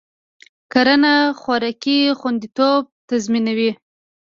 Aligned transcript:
کرنه 0.71 1.13
خوراکي 1.39 1.97
خوندیتوب 2.19 2.83
تضمینوي. 3.09 3.71